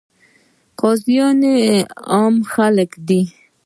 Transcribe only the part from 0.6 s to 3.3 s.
قاضیان یې عام خلک دي.